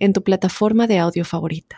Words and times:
en 0.00 0.12
tu 0.12 0.24
plataforma 0.24 0.88
de 0.88 0.98
audio 0.98 1.24
favorita. 1.24 1.76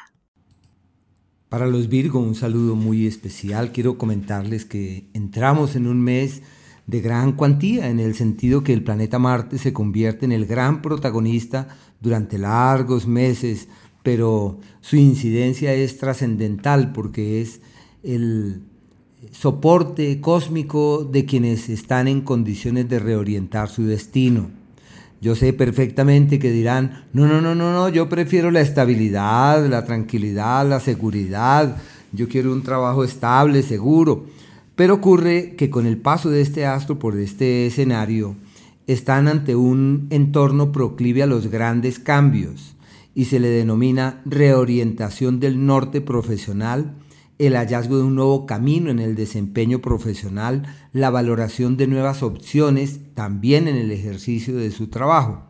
Para 1.50 1.66
los 1.66 1.90
Virgo, 1.90 2.18
un 2.18 2.34
saludo 2.34 2.76
muy 2.76 3.06
especial. 3.06 3.72
Quiero 3.72 3.98
comentarles 3.98 4.64
que 4.64 5.04
entramos 5.12 5.76
en 5.76 5.86
un 5.86 6.00
mes 6.00 6.40
de 6.86 7.02
gran 7.02 7.32
cuantía, 7.32 7.90
en 7.90 8.00
el 8.00 8.14
sentido 8.14 8.64
que 8.64 8.72
el 8.72 8.82
planeta 8.82 9.18
Marte 9.18 9.58
se 9.58 9.74
convierte 9.74 10.24
en 10.24 10.32
el 10.32 10.46
gran 10.46 10.80
protagonista 10.80 11.68
durante 12.00 12.38
largos 12.38 13.06
meses, 13.06 13.68
pero 14.02 14.58
su 14.80 14.96
incidencia 14.96 15.74
es 15.74 15.98
trascendental 15.98 16.92
porque 16.92 17.42
es 17.42 17.60
el 18.02 18.62
soporte 19.30 20.20
cósmico 20.20 21.04
de 21.04 21.24
quienes 21.24 21.68
están 21.68 22.08
en 22.08 22.22
condiciones 22.22 22.88
de 22.88 22.98
reorientar 22.98 23.68
su 23.68 23.84
destino. 23.84 24.61
Yo 25.22 25.36
sé 25.36 25.52
perfectamente 25.52 26.40
que 26.40 26.50
dirán, 26.50 27.04
no, 27.12 27.28
no, 27.28 27.40
no, 27.40 27.54
no, 27.54 27.72
no, 27.72 27.88
yo 27.88 28.08
prefiero 28.08 28.50
la 28.50 28.60
estabilidad, 28.60 29.64
la 29.68 29.84
tranquilidad, 29.84 30.68
la 30.68 30.80
seguridad, 30.80 31.76
yo 32.10 32.28
quiero 32.28 32.52
un 32.52 32.64
trabajo 32.64 33.04
estable, 33.04 33.62
seguro. 33.62 34.26
Pero 34.74 34.94
ocurre 34.94 35.54
que 35.54 35.70
con 35.70 35.86
el 35.86 35.96
paso 35.96 36.28
de 36.28 36.40
este 36.40 36.66
astro 36.66 36.98
por 36.98 37.16
este 37.16 37.66
escenario, 37.66 38.34
están 38.88 39.28
ante 39.28 39.54
un 39.54 40.08
entorno 40.10 40.72
proclive 40.72 41.22
a 41.22 41.28
los 41.28 41.46
grandes 41.46 42.00
cambios 42.00 42.74
y 43.14 43.26
se 43.26 43.38
le 43.38 43.46
denomina 43.46 44.22
reorientación 44.24 45.38
del 45.38 45.64
norte 45.64 46.00
profesional 46.00 46.96
el 47.46 47.56
hallazgo 47.56 47.96
de 47.96 48.04
un 48.04 48.14
nuevo 48.14 48.46
camino 48.46 48.90
en 48.90 48.98
el 48.98 49.14
desempeño 49.14 49.80
profesional, 49.80 50.62
la 50.92 51.10
valoración 51.10 51.76
de 51.76 51.86
nuevas 51.86 52.22
opciones 52.22 53.00
también 53.14 53.68
en 53.68 53.76
el 53.76 53.90
ejercicio 53.90 54.56
de 54.56 54.70
su 54.70 54.88
trabajo. 54.88 55.42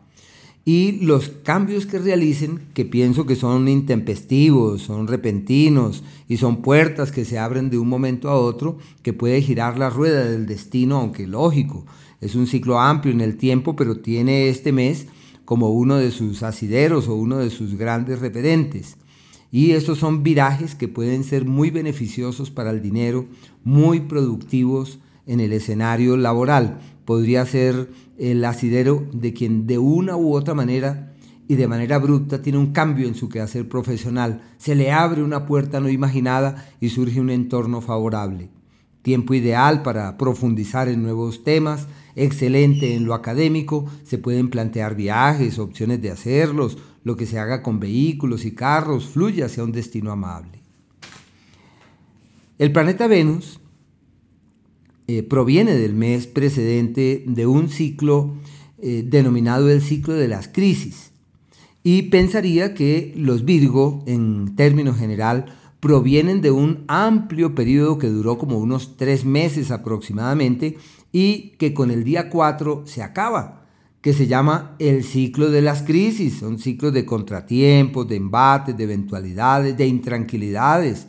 Y 0.65 1.03
los 1.03 1.29
cambios 1.29 1.85
que 1.85 1.99
realicen, 1.99 2.61
que 2.73 2.85
pienso 2.85 3.25
que 3.25 3.35
son 3.35 3.67
intempestivos, 3.67 4.81
son 4.81 5.07
repentinos 5.07 6.03
y 6.27 6.37
son 6.37 6.61
puertas 6.61 7.11
que 7.11 7.25
se 7.25 7.37
abren 7.37 7.69
de 7.69 7.77
un 7.77 7.89
momento 7.89 8.29
a 8.29 8.39
otro, 8.39 8.77
que 9.01 9.11
puede 9.11 9.41
girar 9.41 9.77
la 9.77 9.89
rueda 9.89 10.23
del 10.23 10.45
destino, 10.45 10.97
aunque 10.97 11.27
lógico, 11.27 11.85
es 12.21 12.35
un 12.35 12.47
ciclo 12.47 12.79
amplio 12.79 13.13
en 13.13 13.19
el 13.21 13.35
tiempo, 13.35 13.75
pero 13.75 13.97
tiene 13.97 14.47
este 14.47 14.71
mes 14.71 15.07
como 15.43 15.69
uno 15.71 15.97
de 15.97 16.09
sus 16.09 16.41
asideros 16.41 17.09
o 17.09 17.15
uno 17.15 17.37
de 17.37 17.49
sus 17.49 17.75
grandes 17.77 18.19
referentes. 18.19 18.95
Y 19.53 19.73
estos 19.73 19.99
son 19.99 20.23
virajes 20.23 20.73
que 20.73 20.87
pueden 20.87 21.23
ser 21.23 21.45
muy 21.45 21.69
beneficiosos 21.69 22.49
para 22.49 22.71
el 22.71 22.81
dinero, 22.81 23.27
muy 23.63 23.99
productivos 23.99 24.97
en 25.27 25.39
el 25.39 25.53
escenario 25.53 26.17
laboral. 26.17 26.79
Podría 27.05 27.45
ser 27.45 27.91
el 28.17 28.43
asidero 28.45 29.05
de 29.13 29.31
quien 29.33 29.67
de 29.67 29.77
una 29.77 30.17
u 30.17 30.33
otra 30.33 30.55
manera 30.55 31.13
y 31.47 31.53
de 31.53 31.67
manera 31.67 31.97
abrupta 31.97 32.41
tiene 32.41 32.57
un 32.57 32.73
cambio 32.73 33.07
en 33.07 33.13
su 33.13 33.29
quehacer 33.29 33.69
profesional. 33.69 34.41
Se 34.57 34.73
le 34.73 34.91
abre 34.91 35.21
una 35.21 35.45
puerta 35.45 35.79
no 35.79 35.87
imaginada 35.87 36.67
y 36.81 36.89
surge 36.89 37.21
un 37.21 37.29
entorno 37.29 37.79
favorable. 37.79 38.49
Tiempo 39.03 39.35
ideal 39.35 39.83
para 39.83 40.17
profundizar 40.17 40.87
en 40.87 41.03
nuevos 41.03 41.43
temas, 41.43 41.87
excelente 42.15 42.95
en 42.95 43.05
lo 43.05 43.13
académico, 43.13 43.85
se 44.03 44.17
pueden 44.17 44.49
plantear 44.49 44.95
viajes, 44.95 45.59
opciones 45.59 46.01
de 46.01 46.09
hacerlos, 46.09 46.79
lo 47.03 47.17
que 47.17 47.25
se 47.25 47.39
haga 47.39 47.61
con 47.61 47.79
vehículos 47.79 48.45
y 48.45 48.51
carros 48.51 49.07
fluye 49.07 49.43
hacia 49.43 49.63
un 49.63 49.71
destino 49.71 50.11
amable. 50.11 50.59
El 52.57 52.71
planeta 52.71 53.07
Venus 53.07 53.59
eh, 55.07 55.23
proviene 55.23 55.73
del 55.73 55.93
mes 55.93 56.27
precedente 56.27 57.23
de 57.27 57.45
un 57.45 57.69
ciclo 57.69 58.35
eh, 58.81 59.03
denominado 59.05 59.69
el 59.69 59.81
ciclo 59.81 60.13
de 60.13 60.27
las 60.27 60.47
crisis 60.47 61.11
y 61.83 62.03
pensaría 62.03 62.73
que 62.73 63.13
los 63.17 63.43
Virgo, 63.43 64.03
en 64.07 64.55
términos 64.55 64.97
general, 64.97 65.45
provienen 65.81 66.41
de 66.41 66.51
un 66.51 66.85
amplio 66.87 67.55
periodo 67.55 67.97
que 67.97 68.07
duró 68.07 68.37
como 68.37 68.57
unos 68.59 68.95
tres 68.95 69.25
meses 69.25 69.69
aproximadamente 69.69 70.77
y 71.11 71.49
que 71.57 71.73
con 71.73 71.91
el 71.91 72.05
día 72.05 72.29
4 72.29 72.83
se 72.85 73.03
acaba 73.03 73.62
que 74.03 74.11
se 74.11 74.27
llama 74.27 74.75
el 74.79 75.05
ciclo 75.05 75.49
de 75.49 75.61
las 75.61 75.81
crisis. 75.81 76.39
Son 76.39 76.59
ciclos 76.59 76.91
de 76.91 77.05
contratiempos, 77.05 78.05
de 78.05 78.17
embates, 78.17 78.75
de 78.75 78.83
eventualidades, 78.83 79.77
de 79.77 79.87
intranquilidades, 79.87 81.07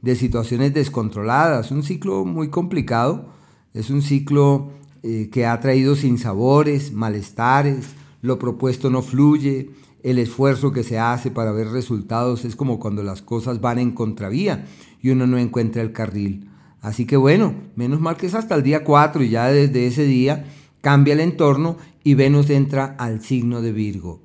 de 0.00 0.16
situaciones 0.16 0.74
descontroladas. 0.74 1.70
Un 1.70 1.84
ciclo 1.84 2.24
muy 2.24 2.48
complicado. 2.48 3.26
Es 3.74 3.90
un 3.90 4.02
ciclo 4.02 4.72
eh, 5.04 5.30
que 5.30 5.46
ha 5.46 5.60
traído 5.60 5.94
sinsabores, 5.94 6.92
malestares, 6.92 7.90
lo 8.22 8.40
propuesto 8.40 8.90
no 8.90 9.02
fluye, 9.02 9.70
el 10.02 10.18
esfuerzo 10.18 10.72
que 10.72 10.82
se 10.82 10.98
hace 10.98 11.30
para 11.30 11.52
ver 11.52 11.68
resultados 11.68 12.44
es 12.44 12.56
como 12.56 12.80
cuando 12.80 13.04
las 13.04 13.22
cosas 13.22 13.60
van 13.60 13.78
en 13.78 13.92
contravía 13.92 14.66
y 15.00 15.10
uno 15.10 15.28
no 15.28 15.38
encuentra 15.38 15.80
el 15.80 15.92
carril. 15.92 16.48
Así 16.80 17.06
que 17.06 17.16
bueno, 17.16 17.54
menos 17.76 18.00
mal 18.00 18.16
que 18.16 18.26
es 18.26 18.34
hasta 18.34 18.56
el 18.56 18.64
día 18.64 18.82
4 18.82 19.22
y 19.22 19.28
ya 19.28 19.46
desde 19.46 19.86
ese 19.86 20.02
día 20.02 20.44
cambia 20.82 21.14
el 21.14 21.20
entorno 21.20 21.78
y 22.04 22.14
Venus 22.14 22.50
entra 22.50 22.96
al 22.98 23.22
signo 23.22 23.62
de 23.62 23.72
Virgo, 23.72 24.20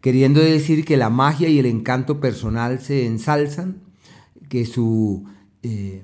queriendo 0.00 0.40
decir 0.40 0.84
que 0.84 0.96
la 0.96 1.10
magia 1.10 1.48
y 1.48 1.60
el 1.60 1.66
encanto 1.66 2.18
personal 2.18 2.80
se 2.80 3.06
ensalzan, 3.06 3.82
que 4.48 4.66
su 4.66 5.24
eh, 5.62 6.02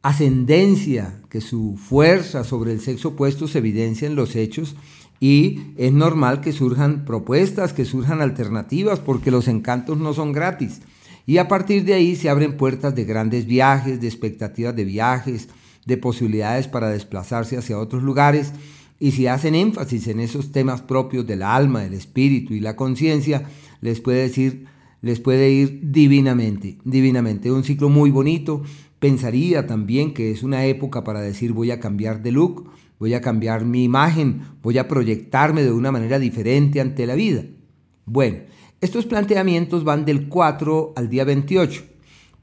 ascendencia, 0.00 1.20
que 1.28 1.40
su 1.40 1.76
fuerza 1.76 2.44
sobre 2.44 2.72
el 2.72 2.80
sexo 2.80 3.08
opuesto 3.08 3.48
se 3.48 3.58
evidencia 3.58 4.06
en 4.06 4.14
los 4.14 4.36
hechos 4.36 4.76
y 5.18 5.72
es 5.76 5.92
normal 5.92 6.40
que 6.40 6.52
surjan 6.52 7.04
propuestas, 7.04 7.72
que 7.72 7.84
surjan 7.84 8.20
alternativas, 8.20 9.00
porque 9.00 9.30
los 9.30 9.48
encantos 9.48 9.98
no 9.98 10.14
son 10.14 10.32
gratis. 10.32 10.80
Y 11.24 11.38
a 11.38 11.48
partir 11.48 11.84
de 11.84 11.94
ahí 11.94 12.14
se 12.14 12.28
abren 12.28 12.56
puertas 12.56 12.94
de 12.94 13.04
grandes 13.04 13.46
viajes, 13.46 14.00
de 14.00 14.06
expectativas 14.06 14.76
de 14.76 14.84
viajes, 14.84 15.48
de 15.84 15.96
posibilidades 15.96 16.68
para 16.68 16.90
desplazarse 16.90 17.56
hacia 17.56 17.78
otros 17.78 18.02
lugares 18.02 18.52
y 18.98 19.10
si 19.10 19.26
hacen 19.26 19.54
énfasis 19.54 20.08
en 20.08 20.20
esos 20.20 20.52
temas 20.52 20.80
propios 20.82 21.26
del 21.26 21.42
alma, 21.42 21.82
del 21.82 21.94
espíritu 21.94 22.54
y 22.54 22.60
la 22.60 22.76
conciencia, 22.76 23.44
les 23.80 24.00
puede 24.00 24.22
decir, 24.22 24.66
les 25.02 25.20
puede 25.20 25.50
ir 25.50 25.80
divinamente, 25.82 26.78
divinamente. 26.84 27.52
Un 27.52 27.64
ciclo 27.64 27.88
muy 27.88 28.10
bonito. 28.10 28.62
Pensaría 28.98 29.66
también 29.66 30.14
que 30.14 30.30
es 30.30 30.42
una 30.42 30.64
época 30.64 31.04
para 31.04 31.20
decir 31.20 31.52
voy 31.52 31.70
a 31.70 31.80
cambiar 31.80 32.22
de 32.22 32.32
look, 32.32 32.70
voy 32.98 33.12
a 33.12 33.20
cambiar 33.20 33.66
mi 33.66 33.84
imagen, 33.84 34.40
voy 34.62 34.78
a 34.78 34.88
proyectarme 34.88 35.62
de 35.62 35.72
una 35.72 35.92
manera 35.92 36.18
diferente 36.18 36.80
ante 36.80 37.06
la 37.06 37.14
vida. 37.14 37.44
Bueno, 38.06 38.38
estos 38.80 39.04
planteamientos 39.04 39.84
van 39.84 40.06
del 40.06 40.28
4 40.28 40.94
al 40.96 41.10
día 41.10 41.24
28, 41.24 41.84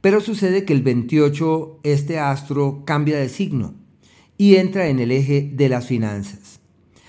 pero 0.01 0.21
sucede 0.21 0.65
que 0.65 0.73
el 0.73 0.83
28 0.83 1.79
este 1.83 2.19
astro 2.19 2.83
cambia 2.85 3.17
de 3.17 3.29
signo 3.29 3.82
y 4.43 4.57
entra 4.57 4.89
en 4.89 4.99
el 4.99 5.13
eje 5.13 5.49
de 5.55 5.69
las 5.69 5.87
finanzas. 5.87 6.59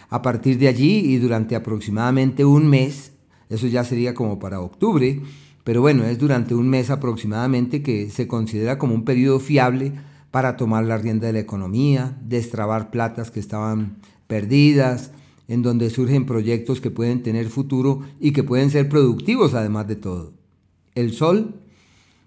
A 0.08 0.22
partir 0.22 0.56
de 0.56 0.68
allí 0.68 1.00
y 1.00 1.16
durante 1.16 1.56
aproximadamente 1.56 2.44
un 2.44 2.68
mes, 2.68 3.10
eso 3.48 3.66
ya 3.66 3.82
sería 3.82 4.14
como 4.14 4.38
para 4.38 4.60
octubre, 4.60 5.20
pero 5.64 5.80
bueno, 5.80 6.04
es 6.04 6.16
durante 6.16 6.54
un 6.54 6.68
mes 6.68 6.90
aproximadamente 6.90 7.82
que 7.82 8.08
se 8.08 8.28
considera 8.28 8.78
como 8.78 8.94
un 8.94 9.04
periodo 9.04 9.40
fiable 9.40 9.94
para 10.30 10.56
tomar 10.56 10.84
la 10.84 10.96
rienda 10.96 11.26
de 11.26 11.32
la 11.32 11.40
economía, 11.40 12.16
destrabar 12.22 12.92
platas 12.92 13.32
que 13.32 13.40
estaban 13.40 13.96
perdidas, 14.28 15.10
en 15.48 15.62
donde 15.62 15.90
surgen 15.90 16.26
proyectos 16.26 16.80
que 16.80 16.92
pueden 16.92 17.24
tener 17.24 17.48
futuro 17.48 18.02
y 18.20 18.30
que 18.30 18.44
pueden 18.44 18.70
ser 18.70 18.88
productivos 18.88 19.54
además 19.54 19.88
de 19.88 19.96
todo. 19.96 20.34
El 20.94 21.12
Sol 21.12 21.56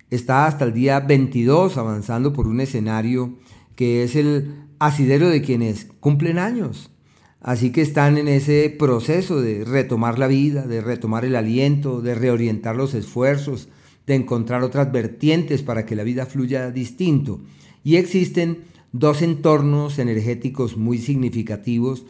está 0.09 0.48
hasta 0.48 0.65
el 0.65 0.74
día 0.74 1.00
22 1.00 1.77
avanzando 1.77 2.33
por 2.33 2.45
un 2.45 2.59
escenario 2.59 3.38
que 3.77 4.03
es 4.03 4.18
el 4.18 4.56
asidero 4.79 5.29
de 5.29 5.41
quienes 5.41 5.88
cumplen 6.01 6.39
años. 6.39 6.91
Así 7.39 7.71
que 7.71 7.81
están 7.81 8.18
en 8.18 8.27
ese 8.27 8.75
proceso 8.77 9.39
de 9.39 9.63
retomar 9.63 10.18
la 10.19 10.27
vida, 10.27 10.65
de 10.65 10.81
retomar 10.81 11.24
el 11.24 11.35
aliento, 11.35 12.01
de 12.01 12.15
reorientar 12.15 12.75
los 12.75 12.95
esfuerzos, 12.95 13.69
de 14.07 14.15
encontrar 14.15 14.63
otras 14.63 14.91
vertientes 14.91 15.62
para 15.62 15.85
que 15.85 15.95
la 15.95 16.03
vida 16.03 16.25
fluya 16.25 16.71
distinto. 16.71 17.39
Y 17.83 17.97
existen 17.97 18.63
dos 18.91 19.21
entornos 19.21 20.00
energéticos 20.00 20.75
muy 20.75 20.97
significativos, 20.97 22.06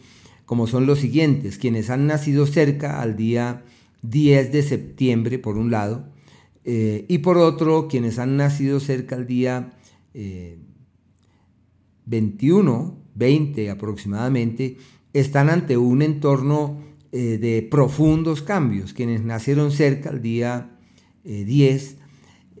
como 0.46 0.66
son 0.66 0.86
los 0.86 1.00
siguientes, 1.00 1.58
quienes 1.58 1.90
han 1.90 2.06
nacido 2.06 2.46
cerca 2.46 3.02
al 3.02 3.14
día 3.14 3.62
10 4.02 4.50
de 4.52 4.62
septiembre, 4.62 5.38
por 5.38 5.58
un 5.58 5.70
lado, 5.70 6.06
Eh, 6.70 7.06
y 7.08 7.18
por 7.18 7.38
otro, 7.38 7.88
quienes 7.88 8.18
han 8.18 8.36
nacido 8.36 8.78
cerca 8.78 9.16
al 9.16 9.26
día 9.26 9.72
21, 12.08 12.96
eh, 12.96 13.08
20 13.14 13.70
aproximadamente, 13.70 14.76
están 15.12 15.50
ante 15.50 15.76
un 15.76 16.02
entorno 16.02 16.80
eh, 17.12 17.38
de 17.38 17.62
profundos 17.62 18.42
cambios. 18.42 18.92
Quienes 18.92 19.24
nacieron 19.24 19.70
cerca 19.70 20.10
al 20.10 20.22
día 20.22 20.74
10, 21.24 21.98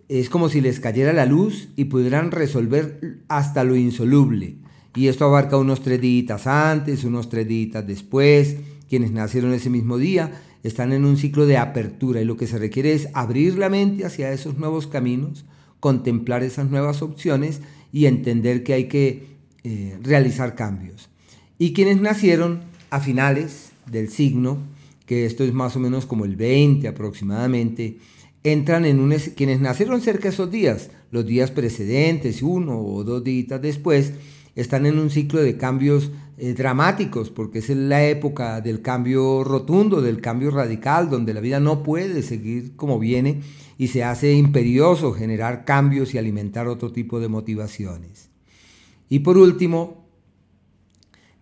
es 0.08 0.30
como 0.30 0.48
si 0.48 0.60
les 0.60 0.80
cayera 0.80 1.12
la 1.12 1.26
luz 1.26 1.68
y 1.76 1.84
pudieran 1.84 2.30
resolver 2.30 3.20
hasta 3.28 3.64
lo 3.64 3.76
insoluble. 3.76 4.56
Y 4.94 5.08
esto 5.08 5.26
abarca 5.26 5.56
unos 5.56 5.82
tres 5.82 6.00
días 6.00 6.46
antes, 6.46 7.04
unos 7.04 7.28
tres 7.28 7.46
días 7.46 7.86
después. 7.86 8.56
Quienes 8.88 9.12
nacieron 9.12 9.52
ese 9.52 9.70
mismo 9.70 9.98
día 9.98 10.32
están 10.62 10.92
en 10.92 11.04
un 11.04 11.16
ciclo 11.16 11.46
de 11.46 11.58
apertura 11.58 12.20
y 12.20 12.24
lo 12.24 12.36
que 12.36 12.46
se 12.46 12.58
requiere 12.58 12.92
es 12.92 13.08
abrir 13.12 13.58
la 13.58 13.68
mente 13.68 14.04
hacia 14.04 14.32
esos 14.32 14.58
nuevos 14.58 14.86
caminos, 14.86 15.44
contemplar 15.78 16.42
esas 16.42 16.70
nuevas 16.70 17.02
opciones 17.02 17.60
y 17.92 18.06
entender 18.06 18.64
que 18.64 18.72
hay 18.72 18.88
que 18.88 19.37
eh, 19.64 19.98
realizar 20.02 20.54
cambios. 20.54 21.08
Y 21.58 21.72
quienes 21.72 22.00
nacieron 22.00 22.60
a 22.90 23.00
finales 23.00 23.72
del 23.90 24.08
signo, 24.08 24.58
que 25.06 25.26
esto 25.26 25.44
es 25.44 25.52
más 25.52 25.76
o 25.76 25.80
menos 25.80 26.06
como 26.06 26.24
el 26.24 26.36
20 26.36 26.86
aproximadamente, 26.88 27.98
entran 28.44 28.84
en 28.84 29.00
un... 29.00 29.12
quienes 29.36 29.60
nacieron 29.60 30.00
cerca 30.00 30.28
esos 30.28 30.50
días, 30.50 30.90
los 31.10 31.26
días 31.26 31.50
precedentes, 31.50 32.42
uno 32.42 32.80
o 32.80 33.04
dos 33.04 33.24
días 33.24 33.60
después, 33.60 34.12
están 34.54 34.86
en 34.86 34.98
un 34.98 35.10
ciclo 35.10 35.40
de 35.40 35.56
cambios 35.56 36.10
eh, 36.36 36.54
dramáticos, 36.54 37.30
porque 37.30 37.58
es 37.58 37.68
la 37.70 38.04
época 38.06 38.60
del 38.60 38.82
cambio 38.82 39.44
rotundo, 39.44 40.00
del 40.02 40.20
cambio 40.20 40.50
radical, 40.50 41.10
donde 41.10 41.34
la 41.34 41.40
vida 41.40 41.60
no 41.60 41.82
puede 41.82 42.22
seguir 42.22 42.74
como 42.76 42.98
viene 42.98 43.40
y 43.76 43.88
se 43.88 44.04
hace 44.04 44.32
imperioso 44.32 45.12
generar 45.12 45.64
cambios 45.64 46.14
y 46.14 46.18
alimentar 46.18 46.66
otro 46.66 46.92
tipo 46.92 47.20
de 47.20 47.28
motivaciones. 47.28 48.27
Y 49.08 49.20
por 49.20 49.38
último, 49.38 50.06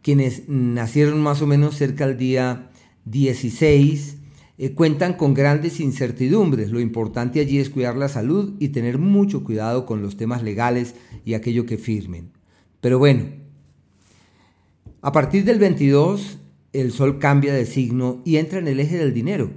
quienes 0.02 0.48
nacieron 0.48 1.20
más 1.20 1.42
o 1.42 1.46
menos 1.46 1.76
cerca 1.76 2.06
del 2.06 2.16
día 2.16 2.70
16, 3.06 4.16
eh, 4.58 4.72
cuentan 4.72 5.14
con 5.14 5.34
grandes 5.34 5.80
incertidumbres. 5.80 6.70
Lo 6.70 6.80
importante 6.80 7.40
allí 7.40 7.58
es 7.58 7.70
cuidar 7.70 7.96
la 7.96 8.08
salud 8.08 8.54
y 8.58 8.68
tener 8.68 8.98
mucho 8.98 9.44
cuidado 9.44 9.84
con 9.84 10.02
los 10.02 10.16
temas 10.16 10.42
legales 10.42 10.94
y 11.24 11.34
aquello 11.34 11.66
que 11.66 11.76
firmen. 11.76 12.30
Pero 12.80 12.98
bueno, 12.98 13.24
a 15.02 15.12
partir 15.12 15.44
del 15.44 15.58
22, 15.58 16.38
el 16.72 16.92
Sol 16.92 17.18
cambia 17.18 17.52
de 17.52 17.66
signo 17.66 18.22
y 18.24 18.36
entra 18.36 18.58
en 18.58 18.68
el 18.68 18.80
eje 18.80 18.96
del 18.96 19.12
dinero, 19.12 19.50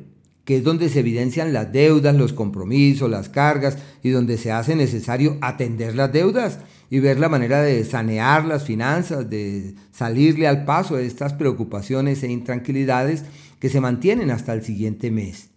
que 0.46 0.58
es 0.58 0.64
donde 0.64 0.90
se 0.90 1.00
evidencian 1.00 1.54
las 1.54 1.72
deudas, 1.72 2.16
los 2.16 2.34
compromisos, 2.34 3.10
las 3.10 3.30
cargas 3.30 3.78
y 4.04 4.10
donde 4.10 4.38
se 4.38 4.52
hace 4.52 4.76
necesario 4.76 5.38
atender 5.42 5.96
las 5.96 6.12
deudas 6.12 6.60
y 6.90 7.00
ver 7.00 7.20
la 7.20 7.30
manera 7.30 7.62
de 7.62 7.84
sanear 7.86 8.46
las 8.46 8.64
finanzas, 8.64 9.30
de 9.30 9.76
salirle 9.92 10.48
al 10.48 10.66
paso 10.66 10.96
de 10.96 11.06
estas 11.06 11.34
preocupaciones 11.34 12.24
e 12.24 12.32
intranquilidades 12.32 13.24
que 13.60 13.70
se 13.70 13.82
mantienen 13.82 14.32
hasta 14.32 14.54
el 14.54 14.64
siguiente 14.64 15.12
mes. 15.12 15.50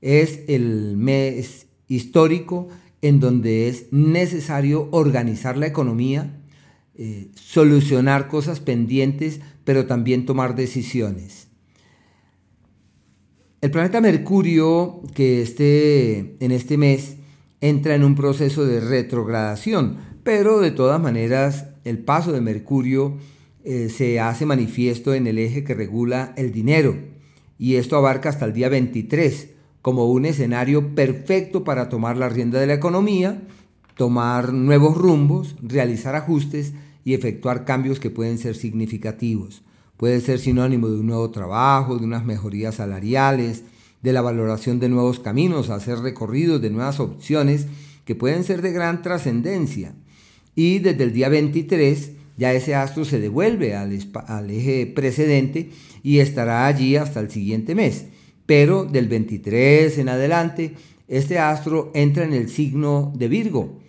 Es 0.00 0.40
el 0.48 0.96
mes 0.96 1.66
histórico 1.88 2.68
en 3.02 3.20
donde 3.20 3.68
es 3.68 3.86
necesario 3.92 4.88
organizar 4.90 5.56
la 5.56 5.66
economía, 5.66 6.40
eh, 6.96 7.28
solucionar 7.34 8.28
cosas 8.28 8.60
pendientes, 8.60 9.40
pero 9.64 9.86
también 9.86 10.26
tomar 10.26 10.56
decisiones. 10.56 11.48
El 13.60 13.70
planeta 13.70 14.00
Mercurio, 14.00 15.02
que 15.14 15.42
esté 15.42 16.36
en 16.44 16.50
este 16.50 16.76
mes, 16.76 17.16
entra 17.60 17.94
en 17.94 18.04
un 18.04 18.14
proceso 18.14 18.66
de 18.66 18.80
retrogradación, 18.80 19.96
pero 20.24 20.60
de 20.60 20.70
todas 20.72 21.00
maneras 21.00 21.66
el 21.84 21.98
paso 21.98 22.32
de 22.32 22.40
Mercurio 22.40 23.18
eh, 23.62 23.88
se 23.88 24.18
hace 24.18 24.46
manifiesto 24.46 25.14
en 25.14 25.26
el 25.26 25.38
eje 25.38 25.62
que 25.62 25.74
regula 25.74 26.32
el 26.36 26.50
dinero, 26.50 26.96
y 27.58 27.76
esto 27.76 27.96
abarca 27.96 28.30
hasta 28.30 28.46
el 28.46 28.52
día 28.52 28.68
23, 28.68 29.50
como 29.80 30.10
un 30.10 30.24
escenario 30.24 30.94
perfecto 30.94 31.62
para 31.62 31.88
tomar 31.88 32.16
la 32.16 32.28
rienda 32.28 32.58
de 32.58 32.66
la 32.66 32.74
economía, 32.74 33.42
tomar 33.96 34.52
nuevos 34.52 34.96
rumbos, 34.96 35.56
realizar 35.62 36.16
ajustes 36.16 36.72
y 37.04 37.14
efectuar 37.14 37.64
cambios 37.64 38.00
que 38.00 38.10
pueden 38.10 38.38
ser 38.38 38.56
significativos. 38.56 39.62
Puede 39.96 40.20
ser 40.20 40.38
sinónimo 40.40 40.88
de 40.88 40.98
un 41.00 41.06
nuevo 41.06 41.30
trabajo, 41.30 41.96
de 41.98 42.04
unas 42.04 42.24
mejorías 42.24 42.76
salariales, 42.76 43.62
de 44.02 44.12
la 44.12 44.22
valoración 44.22 44.80
de 44.80 44.88
nuevos 44.88 45.20
caminos, 45.20 45.70
hacer 45.70 45.98
recorridos 45.98 46.60
de 46.60 46.70
nuevas 46.70 46.98
opciones 46.98 47.66
que 48.04 48.14
pueden 48.14 48.44
ser 48.44 48.60
de 48.62 48.72
gran 48.72 49.02
trascendencia. 49.02 49.94
Y 50.54 50.78
desde 50.78 51.04
el 51.04 51.12
día 51.12 51.28
23 51.28 52.12
ya 52.36 52.52
ese 52.52 52.74
astro 52.74 53.04
se 53.04 53.20
devuelve 53.20 53.74
al, 53.76 53.92
eje 54.50 54.86
precedente 54.86 55.70
y 56.02 56.18
estará 56.18 56.66
allí 56.66 56.96
hasta 56.96 57.20
el 57.20 57.30
siguiente 57.30 57.74
mes. 57.74 58.06
Pero 58.46 58.84
del 58.84 59.08
23 59.08 59.98
en 59.98 60.08
adelante, 60.08 60.74
este 61.08 61.38
astro 61.38 61.90
entra 61.94 62.24
en 62.24 62.32
el 62.32 62.48
signo 62.48 63.12
de 63.16 63.28
Virgo 63.28 63.80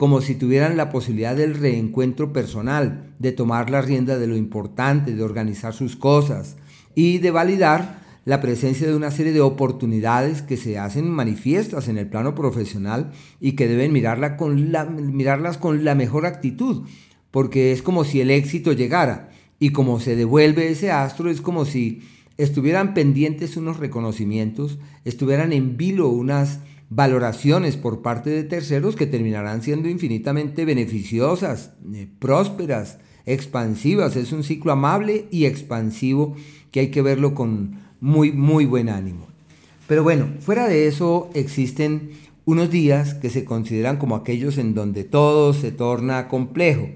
como 0.00 0.22
si 0.22 0.34
tuvieran 0.34 0.78
la 0.78 0.88
posibilidad 0.88 1.36
del 1.36 1.52
reencuentro 1.52 2.32
personal, 2.32 3.12
de 3.18 3.32
tomar 3.32 3.68
la 3.68 3.82
rienda 3.82 4.18
de 4.18 4.26
lo 4.26 4.34
importante, 4.34 5.14
de 5.14 5.22
organizar 5.22 5.74
sus 5.74 5.94
cosas 5.94 6.56
y 6.94 7.18
de 7.18 7.30
validar 7.30 7.99
la 8.30 8.40
presencia 8.40 8.86
de 8.86 8.94
una 8.94 9.10
serie 9.10 9.32
de 9.32 9.40
oportunidades 9.40 10.40
que 10.40 10.56
se 10.56 10.78
hacen 10.78 11.10
manifiestas 11.10 11.88
en 11.88 11.98
el 11.98 12.06
plano 12.06 12.36
profesional 12.36 13.10
y 13.40 13.56
que 13.56 13.66
deben 13.66 13.92
mirarla 13.92 14.36
con 14.36 14.70
la, 14.70 14.84
mirarlas 14.84 15.58
con 15.58 15.84
la 15.84 15.96
mejor 15.96 16.26
actitud, 16.26 16.86
porque 17.32 17.72
es 17.72 17.82
como 17.82 18.04
si 18.04 18.20
el 18.20 18.30
éxito 18.30 18.72
llegara 18.72 19.30
y 19.58 19.70
como 19.70 19.98
se 19.98 20.14
devuelve 20.14 20.68
ese 20.68 20.92
astro 20.92 21.28
es 21.28 21.40
como 21.40 21.64
si 21.64 22.02
estuvieran 22.36 22.94
pendientes 22.94 23.56
unos 23.56 23.78
reconocimientos, 23.78 24.78
estuvieran 25.04 25.52
en 25.52 25.76
vilo 25.76 26.08
unas 26.08 26.60
valoraciones 26.88 27.76
por 27.76 28.00
parte 28.00 28.30
de 28.30 28.44
terceros 28.44 28.94
que 28.94 29.08
terminarán 29.08 29.60
siendo 29.60 29.88
infinitamente 29.88 30.64
beneficiosas, 30.64 31.72
eh, 31.92 32.06
prósperas, 32.20 33.00
expansivas. 33.26 34.14
Es 34.14 34.30
un 34.30 34.44
ciclo 34.44 34.70
amable 34.70 35.26
y 35.32 35.46
expansivo 35.46 36.36
que 36.70 36.78
hay 36.78 36.90
que 36.92 37.02
verlo 37.02 37.34
con 37.34 37.89
muy, 38.00 38.32
muy 38.32 38.64
buen 38.66 38.88
ánimo. 38.88 39.26
Pero 39.86 40.02
bueno, 40.02 40.28
fuera 40.40 40.68
de 40.68 40.86
eso 40.86 41.30
existen 41.34 42.10
unos 42.44 42.70
días 42.70 43.14
que 43.14 43.30
se 43.30 43.44
consideran 43.44 43.96
como 43.96 44.16
aquellos 44.16 44.58
en 44.58 44.74
donde 44.74 45.04
todo 45.04 45.52
se 45.52 45.72
torna 45.72 46.28
complejo 46.28 46.88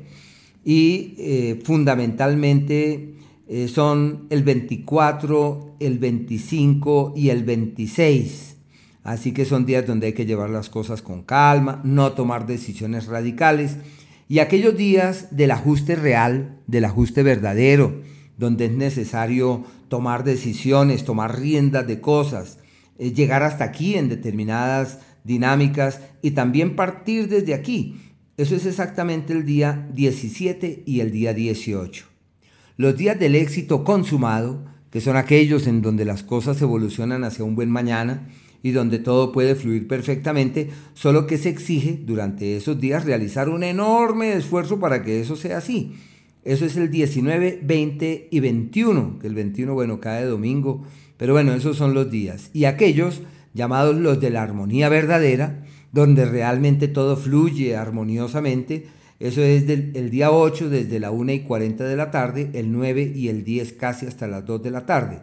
y 0.64 1.14
eh, 1.18 1.60
fundamentalmente 1.64 3.14
eh, 3.48 3.68
son 3.68 4.26
el 4.30 4.42
24, 4.42 5.76
el 5.80 5.98
25 5.98 7.12
y 7.16 7.28
el 7.28 7.44
26 7.44 8.54
Así 9.04 9.32
que 9.32 9.44
son 9.44 9.66
días 9.66 9.86
donde 9.86 10.08
hay 10.08 10.12
que 10.14 10.24
llevar 10.24 10.48
las 10.48 10.70
cosas 10.70 11.02
con 11.02 11.22
calma, 11.22 11.82
no 11.84 12.12
tomar 12.12 12.46
decisiones 12.46 13.06
radicales. 13.06 13.76
Y 14.30 14.38
aquellos 14.38 14.78
días 14.78 15.28
del 15.30 15.50
ajuste 15.50 15.94
real, 15.94 16.56
del 16.66 16.86
ajuste 16.86 17.22
verdadero, 17.22 18.00
donde 18.38 18.64
es 18.64 18.72
necesario 18.72 19.64
tomar 19.94 20.24
decisiones, 20.24 21.04
tomar 21.04 21.38
riendas 21.38 21.86
de 21.86 22.00
cosas, 22.00 22.58
eh, 22.98 23.12
llegar 23.12 23.44
hasta 23.44 23.62
aquí 23.62 23.94
en 23.94 24.08
determinadas 24.08 24.98
dinámicas 25.22 26.00
y 26.20 26.32
también 26.32 26.74
partir 26.74 27.28
desde 27.28 27.54
aquí. 27.54 28.00
Eso 28.36 28.56
es 28.56 28.66
exactamente 28.66 29.32
el 29.32 29.46
día 29.46 29.88
17 29.94 30.82
y 30.84 30.98
el 30.98 31.12
día 31.12 31.32
18. 31.32 32.06
Los 32.76 32.96
días 32.96 33.20
del 33.20 33.36
éxito 33.36 33.84
consumado, 33.84 34.64
que 34.90 35.00
son 35.00 35.16
aquellos 35.16 35.68
en 35.68 35.80
donde 35.80 36.04
las 36.04 36.24
cosas 36.24 36.60
evolucionan 36.60 37.22
hacia 37.22 37.44
un 37.44 37.54
buen 37.54 37.70
mañana, 37.70 38.26
y 38.64 38.72
donde 38.72 38.98
todo 38.98 39.30
puede 39.30 39.54
fluir 39.54 39.86
perfectamente, 39.86 40.70
solo 40.94 41.28
que 41.28 41.38
se 41.38 41.50
exige 41.50 42.00
durante 42.04 42.56
esos 42.56 42.80
días 42.80 43.04
realizar 43.04 43.48
un 43.48 43.62
enorme 43.62 44.32
esfuerzo 44.32 44.80
para 44.80 45.04
que 45.04 45.20
eso 45.20 45.36
sea 45.36 45.58
así. 45.58 45.92
Eso 46.44 46.66
es 46.66 46.76
el 46.76 46.90
19, 46.90 47.60
20 47.62 48.28
y 48.30 48.40
21, 48.40 49.18
que 49.18 49.26
el 49.26 49.34
21, 49.34 49.72
bueno, 49.72 50.00
cae 50.00 50.24
domingo, 50.24 50.84
pero 51.16 51.32
bueno, 51.32 51.54
esos 51.54 51.76
son 51.76 51.94
los 51.94 52.10
días. 52.10 52.50
Y 52.52 52.66
aquellos 52.66 53.22
llamados 53.54 53.96
los 53.96 54.20
de 54.20 54.30
la 54.30 54.42
armonía 54.42 54.88
verdadera, 54.88 55.64
donde 55.92 56.26
realmente 56.26 56.88
todo 56.88 57.16
fluye 57.16 57.76
armoniosamente, 57.76 58.86
eso 59.20 59.42
es 59.42 59.68
el 59.68 60.10
día 60.10 60.30
8 60.32 60.68
desde 60.68 61.00
la 61.00 61.10
1 61.10 61.32
y 61.32 61.40
40 61.40 61.84
de 61.84 61.96
la 61.96 62.10
tarde, 62.10 62.50
el 62.52 62.72
9 62.72 63.12
y 63.14 63.28
el 63.28 63.44
10 63.44 63.72
casi 63.74 64.06
hasta 64.06 64.26
las 64.26 64.44
2 64.44 64.62
de 64.62 64.70
la 64.70 64.84
tarde. 64.84 65.22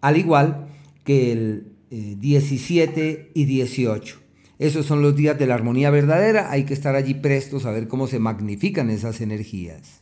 Al 0.00 0.18
igual 0.18 0.66
que 1.04 1.32
el 1.32 1.72
17 1.90 3.10
eh, 3.10 3.30
y 3.32 3.44
18. 3.44 4.20
Esos 4.58 4.86
son 4.86 5.02
los 5.02 5.16
días 5.16 5.38
de 5.38 5.46
la 5.46 5.54
armonía 5.54 5.90
verdadera. 5.90 6.50
Hay 6.50 6.64
que 6.64 6.74
estar 6.74 6.94
allí 6.94 7.14
prestos 7.14 7.64
a 7.64 7.70
ver 7.70 7.88
cómo 7.88 8.06
se 8.06 8.18
magnifican 8.18 8.90
esas 8.90 9.20
energías. 9.20 10.01